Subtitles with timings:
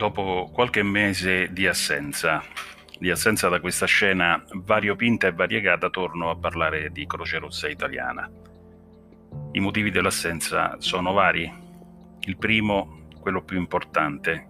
[0.00, 2.42] dopo qualche mese di assenza,
[2.98, 8.26] di assenza da questa scena variopinta e variegata, torno a parlare di Croce Rossa Italiana.
[9.52, 11.52] I motivi dell'assenza sono vari.
[12.20, 14.48] Il primo, quello più importante,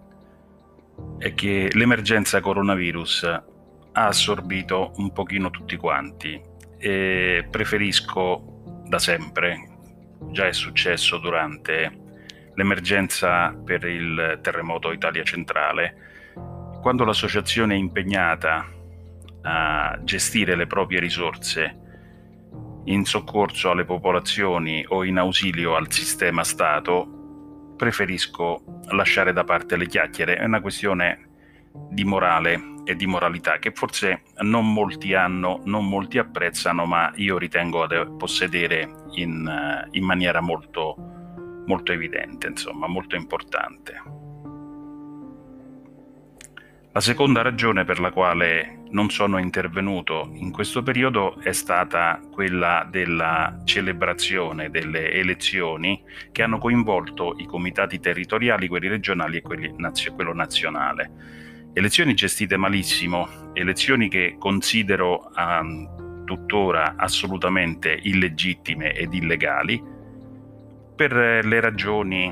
[1.17, 6.41] è che l'emergenza coronavirus ha assorbito un pochino tutti quanti
[6.77, 9.67] e preferisco da sempre,
[10.31, 12.00] già è successo durante
[12.61, 15.95] l'emergenza per il terremoto Italia centrale,
[16.79, 18.67] quando l'associazione è impegnata
[19.43, 21.79] a gestire le proprie risorse
[22.85, 29.87] in soccorso alle popolazioni o in ausilio al sistema Stato, preferisco lasciare da parte le
[29.87, 30.37] chiacchiere.
[30.37, 31.29] È una questione
[31.89, 37.37] di morale e di moralità che forse non molti hanno, non molti apprezzano, ma io
[37.37, 41.20] ritengo di possedere in, in maniera molto,
[41.65, 44.21] molto evidente, insomma, molto importante.
[46.93, 52.85] La seconda ragione per la quale non sono intervenuto in questo periodo è stata quella
[52.91, 56.03] della celebrazione delle elezioni
[56.33, 61.69] che hanno coinvolto i comitati territoriali, quelli regionali e quelli nazio- quello nazionale.
[61.71, 69.81] Elezioni gestite malissimo, elezioni che considero um, tuttora assolutamente illegittime ed illegali
[71.07, 72.31] per le ragioni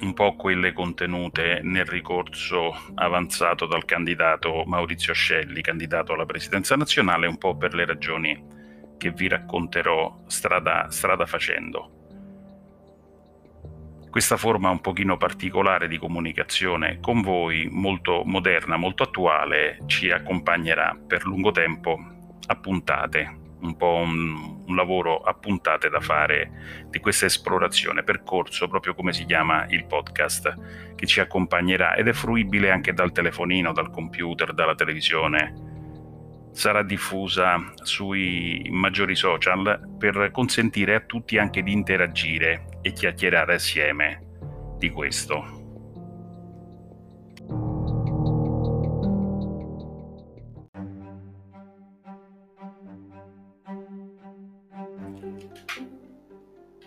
[0.00, 7.26] un po' quelle contenute nel ricorso avanzato dal candidato Maurizio Scelli, candidato alla presidenza nazionale,
[7.26, 8.42] un po' per le ragioni
[8.96, 11.90] che vi racconterò strada, strada facendo.
[14.08, 20.98] Questa forma un pochino particolare di comunicazione con voi, molto moderna, molto attuale, ci accompagnerà
[21.06, 22.00] per lungo tempo
[22.46, 28.68] a puntate un po' un, un, lavoro a puntate da fare di questa esplorazione, percorso,
[28.68, 33.72] proprio come si chiama il podcast, che ci accompagnerà ed è fruibile anche dal telefonino,
[33.72, 35.70] dal computer, dalla televisione.
[36.52, 44.26] Sarà diffusa sui maggiori social per consentire a tutti anche di interagire e chiacchierare assieme
[44.78, 45.61] di questo.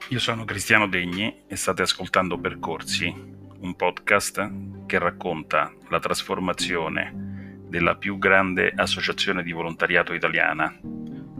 [0.09, 3.11] Io sono Cristiano Degni e state ascoltando Percorsi,
[3.61, 4.51] un podcast
[4.85, 10.71] che racconta la trasformazione della più grande associazione di volontariato italiana,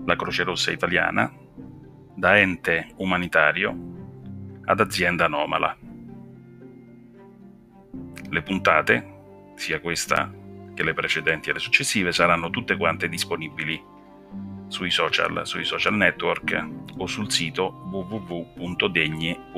[0.04, 1.32] la Croce Rossa Italiana,
[2.16, 5.78] da ente umanitario ad azienda anomala.
[8.28, 9.14] Le puntate,
[9.58, 10.34] sia questa
[10.74, 13.80] che le precedenti e le successive, saranno tutte quante disponibili
[14.68, 16.68] sui social, sui social network
[16.98, 19.54] o sul sito www.degne.it.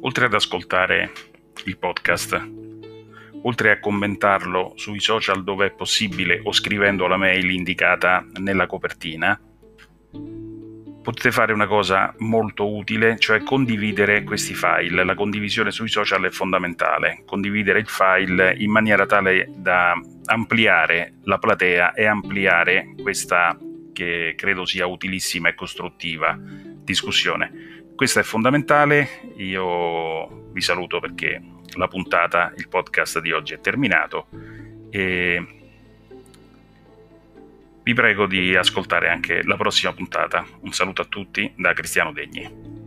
[0.00, 1.12] Oltre ad ascoltare
[1.64, 2.48] il podcast,
[3.42, 9.38] oltre a commentarlo sui social dove è possibile o scrivendo la mail indicata nella copertina,
[11.02, 15.04] potete fare una cosa molto utile, cioè condividere questi file.
[15.04, 21.38] La condivisione sui social è fondamentale, condividere il file in maniera tale da ampliare la
[21.38, 23.56] platea e ampliare questa
[23.92, 27.84] che credo sia utilissima e costruttiva discussione.
[27.96, 31.42] Questo è fondamentale, io vi saluto perché
[31.76, 34.28] la puntata, il podcast di oggi è terminato
[34.90, 35.57] e
[37.88, 40.44] vi prego di ascoltare anche la prossima puntata.
[40.60, 42.77] Un saluto a tutti da Cristiano Degni.